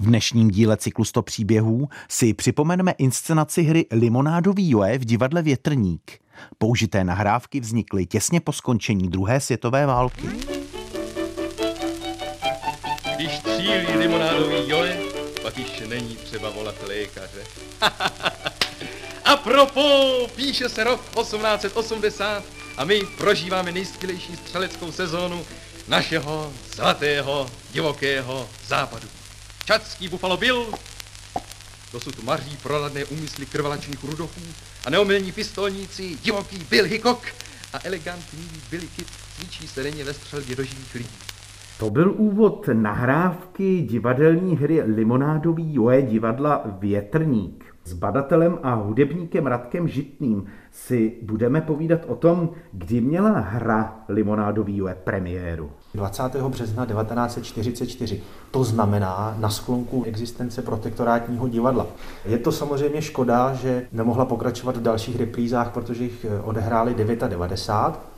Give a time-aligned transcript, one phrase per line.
[0.00, 6.20] V dnešním díle cyklu 100 příběhů si připomeneme inscenaci hry Limonádový Joe v divadle Větrník.
[6.58, 10.28] Použité nahrávky vznikly těsně po skončení druhé světové války.
[13.16, 15.00] Když střílí limonádový Joe,
[15.42, 17.44] pak již není třeba volat lékaře.
[19.24, 22.44] A propos, píše se rok 1880
[22.76, 25.44] a my prožíváme nejskvělejší střeleckou sezónu
[25.88, 29.17] našeho zlatého divokého západu.
[29.68, 30.66] Čadský Buffalo Bill,
[31.92, 34.40] dosud maří proladné úmysly krvelačných rudochů
[34.86, 37.22] a neomylní pistolníci divoký Bill Hickok
[37.72, 41.16] a elegantní Billy Kid cvičí se denně ve střelbě do živých lidí.
[41.78, 47.74] To byl úvod nahrávky divadelní hry Limonádový Joe divadla Větrník.
[47.88, 54.76] S badatelem a hudebníkem Radkem Žitným si budeme povídat o tom, kdy měla hra Limonádový
[54.76, 55.70] Joe premiéru.
[55.94, 56.22] 20.
[56.36, 58.20] března 1944.
[58.50, 61.86] To znamená na sklonku existence protektorátního divadla.
[62.24, 67.68] Je to samozřejmě škoda, že nemohla pokračovat v dalších reprízách, protože jich odehráli 99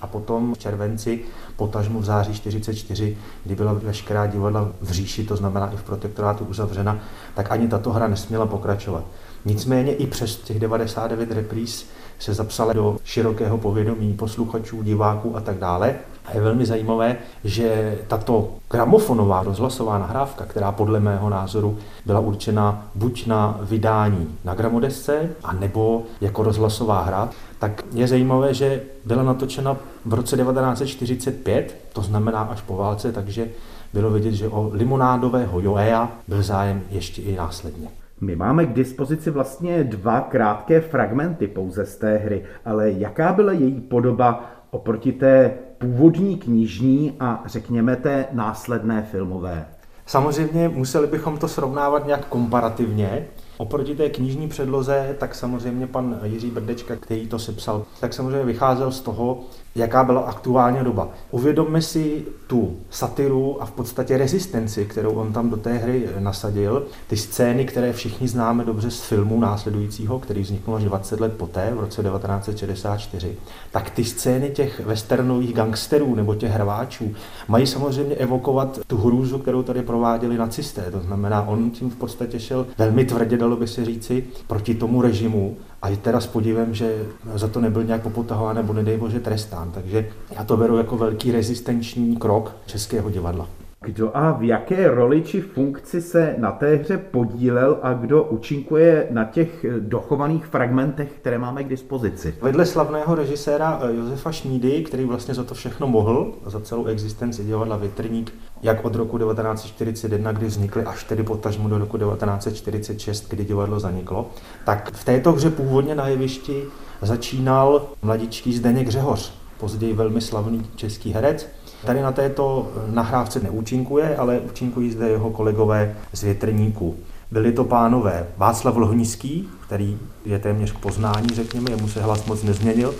[0.00, 1.20] a potom v červenci,
[1.56, 6.44] potažmu v září 44, kdy byla veškerá divadla v říši, to znamená i v protektorátu
[6.44, 6.98] uzavřena,
[7.34, 9.04] tak ani tato hra nesměla pokračovat.
[9.44, 11.86] Nicméně i přes těch 99 repríz
[12.18, 15.94] se zapsala do širokého povědomí posluchačů, diváků a tak dále.
[16.24, 22.86] A je velmi zajímavé, že tato gramofonová rozhlasová nahrávka, která podle mého názoru byla určena
[22.94, 29.76] buď na vydání na gramodesce, anebo jako rozhlasová hra, tak je zajímavé, že byla natočena
[30.04, 33.48] v roce 1945, to znamená až po válce, takže
[33.92, 37.99] bylo vidět, že o limonádového Joea byl zájem ještě i následně.
[38.20, 43.52] My máme k dispozici vlastně dva krátké fragmenty pouze z té hry, ale jaká byla
[43.52, 49.66] její podoba oproti té původní knižní a řekněme té následné filmové?
[50.06, 53.26] Samozřejmě museli bychom to srovnávat nějak komparativně.
[53.60, 58.92] Oproti té knižní předloze, tak samozřejmě pan Jiří Brdečka, který to sepsal, tak samozřejmě vycházel
[58.92, 59.40] z toho,
[59.74, 61.08] jaká byla aktuální doba.
[61.30, 66.86] Uvědomme si tu satiru a v podstatě rezistenci, kterou on tam do té hry nasadil.
[67.06, 71.72] Ty scény, které všichni známe dobře z filmu následujícího, který vznikl až 20 let poté,
[71.74, 73.36] v roce 1964,
[73.72, 77.14] tak ty scény těch westernových gangsterů nebo těch hrváčů
[77.48, 80.90] mají samozřejmě evokovat tu hrůzu, kterou tady prováděli nacisté.
[80.90, 85.02] To znamená, on tím v podstatě šel velmi tvrdě, dalo by se říci, proti tomu
[85.02, 89.20] režimu a je teda s podívem, že za to nebyl nějak popotahován nebo nedej bože
[89.20, 89.70] trestán.
[89.70, 93.48] Takže já to beru jako velký rezistenční krok českého divadla.
[93.84, 99.06] Kdo a v jaké roli či funkci se na té hře podílel a kdo účinkuje
[99.10, 102.34] na těch dochovaných fragmentech, které máme k dispozici?
[102.42, 107.44] Vedle slavného režiséra eh, Josefa Šnídy, který vlastně za to všechno mohl, za celou existenci
[107.44, 113.44] divadla Větrník, jak od roku 1941, kdy vznikly, až tedy potažmu do roku 1946, kdy
[113.44, 114.30] divadlo zaniklo,
[114.64, 116.62] tak v této hře původně na jevišti
[117.02, 124.40] začínal mladičký Zdeněk Řehoř, později velmi slavný český herec, Tady na této nahrávce neúčinkuje, ale
[124.40, 126.96] účinkují zde jeho kolegové z větrníku.
[127.30, 132.42] Byli to pánové Václav Lohnický, který je téměř k poznání, řekněme, jemu se hlas moc
[132.42, 132.94] nezměnil.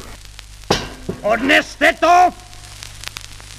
[1.23, 2.31] Odneste to!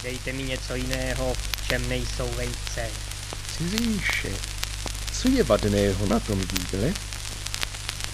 [0.04, 2.88] Dejte mi něco jiného, v čem nejsou vejce.
[3.58, 4.30] Cizinče,
[5.14, 6.94] co je vadného na tom jídle?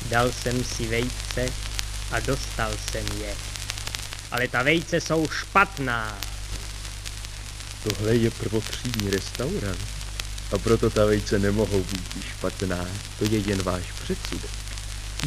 [0.10, 1.46] Dal jsem si vejce
[2.12, 3.34] a dostal jsem je.
[4.32, 6.18] Ale ta vejce jsou špatná.
[7.88, 9.80] Tohle je prvotřídní restaurant.
[10.52, 12.86] A proto ta vejce nemohou být špatná.
[13.20, 14.52] To je jen váš předsudek.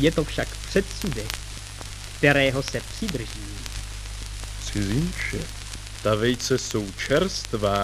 [0.00, 1.38] Je to však předsudek,
[2.16, 3.50] kterého se přidrží.
[4.64, 5.38] Cizinče,
[6.02, 7.76] ta vejce jsou čerstvá.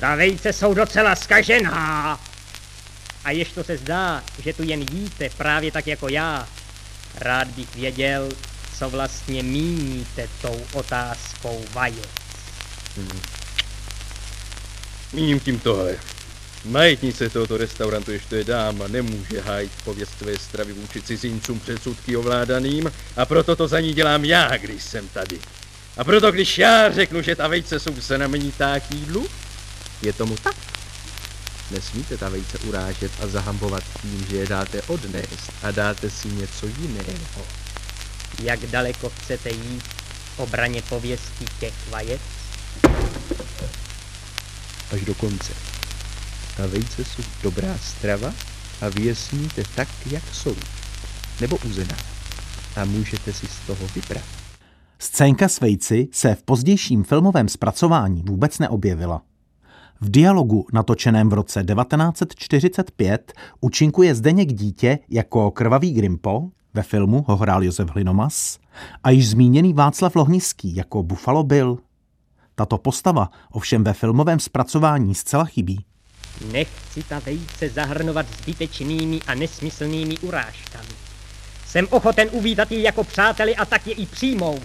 [0.00, 2.20] Ta vejce jsou docela skažená.
[3.24, 6.48] A ještě to se zdá, že tu jen jíte právě tak jako já.
[7.14, 8.28] Rád bych věděl,
[8.78, 12.08] co vlastně míníte tou otázkou vajec.
[12.96, 13.39] Hmm.
[15.12, 15.96] Míním tím tohle.
[16.64, 22.92] Majetnice tohoto restaurantu ještě je dáma, nemůže hájit pověst tvé stravy vůči cizincům předsudky ovládaným
[23.16, 25.38] a proto to za ní dělám já, když jsem tady.
[25.96, 29.26] A proto, když já řeknu, že ta vejce jsou znamenitá k jídlu,
[30.02, 30.56] je tomu tak.
[31.70, 36.66] Nesmíte ta vejce urážet a zahambovat tím, že je dáte odnést a dáte si něco
[36.66, 37.46] jiného.
[38.42, 39.84] Jak daleko chcete jít
[40.36, 42.20] obraně pověstí těch vajec?
[44.92, 45.52] Až do konce.
[46.56, 48.32] Ta vejce jsou dobrá strava
[48.80, 50.56] a vy je sníte tak, jak jsou.
[51.40, 51.96] Nebo uzená.
[52.76, 54.24] A můžete si z toho vybrat.
[54.98, 59.22] Scénka s vejci se v pozdějším filmovém zpracování vůbec neobjevila.
[60.00, 66.42] V dialogu natočeném v roce 1945 účinkuje Zdeněk Dítě jako krvavý Grimpo,
[66.74, 68.58] ve filmu ho hrál Josef Hlinomas,
[69.04, 71.78] a již zmíněný Václav Lohnický jako Buffalo Bill.
[72.60, 75.84] Tato postava ovšem ve filmovém zpracování zcela chybí.
[76.52, 80.88] Nechci ta vejce zahrnovat zbytečnými a nesmyslnými urážkami.
[81.66, 84.62] Jsem ochoten uvítat ji jako přáteli a tak je i přijmout.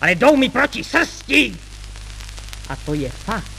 [0.00, 1.56] Ale jdou mi proti srsti!
[2.68, 3.52] A to je fakt.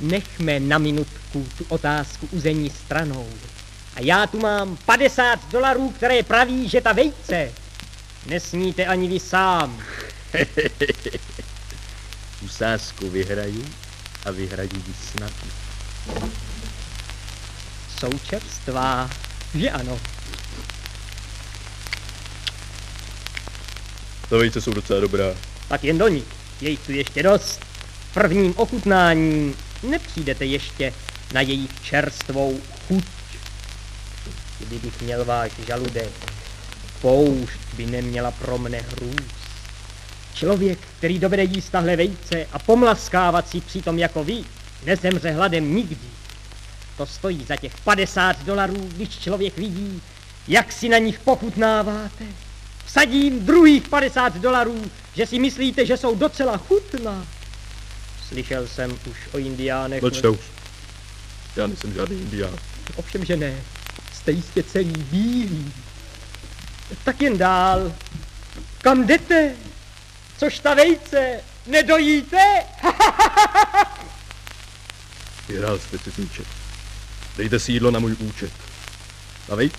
[0.00, 3.28] Nechme na minutku tu otázku uzení stranou.
[3.96, 7.52] A já tu mám 50 dolarů, které praví, že ta vejce
[8.26, 9.82] nesníte ani vy sám.
[12.40, 13.64] tu sázku vyhraju
[14.26, 15.32] a vyhraju ji snad.
[17.98, 19.10] Jsou čerstvá,
[19.54, 20.00] že ano.
[24.30, 25.24] Ta vejce jsou docela dobrá.
[25.68, 26.24] Tak jen do ní,
[26.60, 27.60] je tu ještě dost.
[28.10, 30.92] V prvním ochutnání nepřijdete ještě
[31.34, 33.04] na jejich čerstvou chuť.
[34.58, 36.12] Kdybych měl váš žaludek,
[37.00, 39.39] poušť by neměla pro mne hrůz.
[40.40, 44.44] Člověk, který dovede jíst tahle vejce a pomlaskávat si přitom jako vy,
[44.84, 46.06] nezemře hladem nikdy.
[46.96, 50.02] To stojí za těch 50 dolarů, když člověk vidí,
[50.48, 52.24] jak si na nich pochutnáváte.
[52.86, 54.82] Vsadím druhých 50 dolarů,
[55.14, 57.26] že si myslíte, že jsou docela chutná.
[58.28, 60.02] Slyšel jsem už o indiánech.
[60.02, 60.40] Mlčte už.
[61.56, 62.56] Já nejsem žádný indián.
[62.96, 63.54] Ovšem, že ne.
[64.12, 65.72] Jste jistě celý bílý.
[67.04, 67.92] Tak jen dál.
[68.82, 69.54] Kam jdete?
[70.40, 71.40] Což ta vejce?
[71.66, 72.38] Nedojíte?
[75.48, 76.46] Vyhrál jste si účet.
[77.36, 78.50] Dejte si jídlo na můj účet.
[79.52, 79.70] A vej?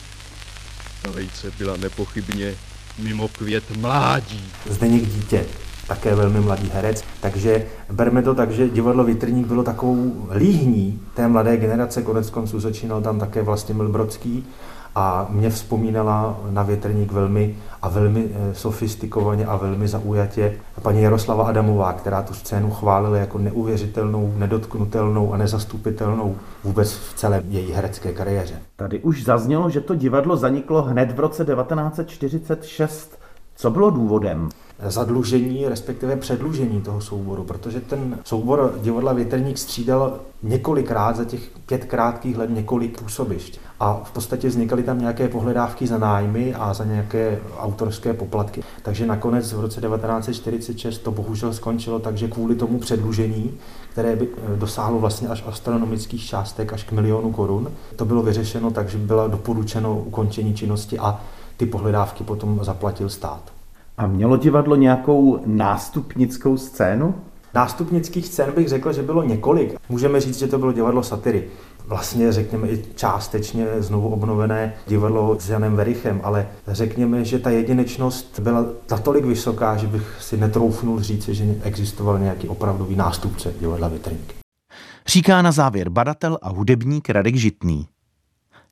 [1.01, 2.55] Ta vejce byla nepochybně
[2.97, 4.51] mimo květ mládí.
[4.69, 5.45] Zdeněk dítě,
[5.87, 11.27] také velmi mladý herec, takže berme to tak, že divadlo Vitrník bylo takovou líhní té
[11.27, 14.45] mladé generace, konec konců začínal tam také vlastně Brodský
[14.95, 21.43] a mě vzpomínala na větrník velmi a velmi eh, sofistikovaně a velmi zaujatě paní Jaroslava
[21.43, 28.13] Adamová, která tu scénu chválila jako neuvěřitelnou, nedotknutelnou a nezastupitelnou vůbec v celé její herecké
[28.13, 28.55] kariéře.
[28.75, 33.20] Tady už zaznělo, že to divadlo zaniklo hned v roce 1946.
[33.55, 34.49] Co bylo důvodem?
[34.87, 41.85] zadlužení, respektive předlužení toho souboru, protože ten soubor divadla Větrník střídal několikrát za těch pět
[41.85, 43.59] krátkých let několik působišť.
[43.79, 48.63] A v podstatě vznikaly tam nějaké pohledávky za nájmy a za nějaké autorské poplatky.
[48.83, 53.53] Takže nakonec v roce 1946 to bohužel skončilo takže kvůli tomu předlužení,
[53.91, 58.71] které by eh, dosáhlo vlastně až astronomických částek, až k milionu korun, to bylo vyřešeno,
[58.71, 61.21] takže bylo doporučeno ukončení činnosti a
[61.61, 63.41] ty pohledávky potom zaplatil stát.
[63.97, 67.15] A mělo divadlo nějakou nástupnickou scénu?
[67.53, 69.75] Nástupnických scén bych řekl, že bylo několik.
[69.89, 71.43] Můžeme říct, že to bylo divadlo satiry.
[71.87, 78.39] Vlastně řekněme i částečně znovu obnovené divadlo s Janem Verichem, ale řekněme, že ta jedinečnost
[78.39, 84.35] byla natolik vysoká, že bych si netroufnul říct, že existoval nějaký opravdový nástupce divadla Vitrinky.
[85.07, 87.87] Říká na závěr badatel a hudebník Radek Žitný.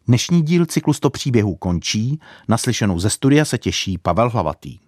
[0.07, 4.79] Dnešní díl cyklu 100 příběhů končí, naslyšenou ze studia se těší Pavel Hlavatý.